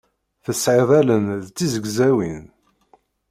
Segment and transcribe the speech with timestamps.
[0.45, 2.43] Tesɛiḍ allen d tizegzawin.